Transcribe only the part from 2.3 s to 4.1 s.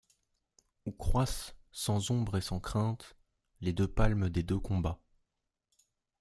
et sans crainte, Les deux